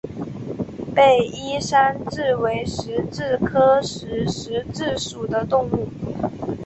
[0.95, 4.25] 被衣山蛭为石蛭科石
[4.73, 5.87] 蛭属的动物。